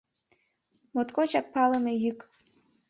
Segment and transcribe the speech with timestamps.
[0.93, 2.19] Моткочак палыме йӱк.